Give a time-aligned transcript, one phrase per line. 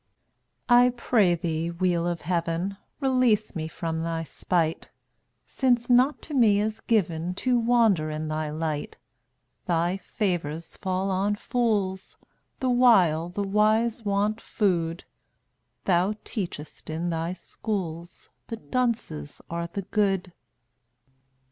[0.67, 4.89] 203 I pray thee, Wheel of Heaven, Release me from thy spite,
[5.45, 8.97] Since not to me is given To wander in thy light.
[9.67, 12.17] Thy favors fall on fools
[12.61, 15.03] The while the wise want food;
[15.85, 20.33] Thou teachest in thy schools The dunces are the good.